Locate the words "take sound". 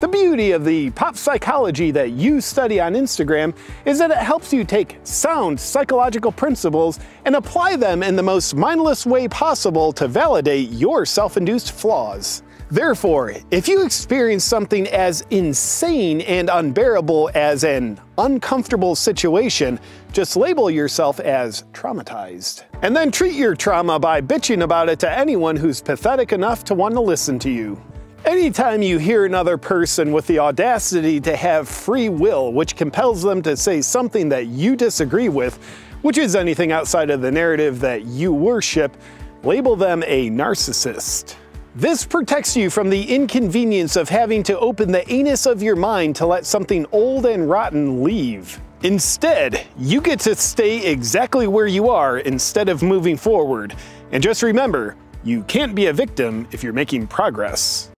4.62-5.58